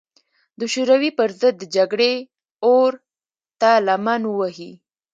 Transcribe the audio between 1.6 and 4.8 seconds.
جګړې اور ته لمن ووهي.